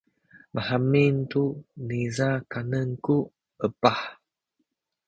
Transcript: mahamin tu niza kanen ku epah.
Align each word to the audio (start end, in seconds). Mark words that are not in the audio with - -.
mahamin 0.55 1.15
tu 1.31 1.43
niza 1.87 2.29
kanen 2.51 2.89
ku 3.05 3.17
epah. 3.67 3.99